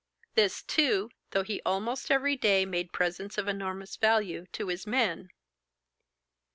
This, 0.33 0.63
too, 0.63 1.11
though 1.29 1.43
he 1.43 1.61
almost 1.63 2.09
every 2.09 2.35
day 2.35 2.65
made 2.65 2.91
presents 2.91 3.37
of 3.37 3.47
enormous 3.47 3.97
value 3.97 4.47
to 4.53 4.69
his 4.69 4.87
men. 4.87 5.29